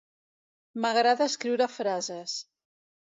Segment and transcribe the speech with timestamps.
[0.85, 2.37] M'agrada escriure frases.